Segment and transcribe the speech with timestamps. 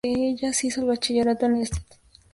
[0.63, 2.21] Hizo el Bachillerato en el Instituto de la Coruña.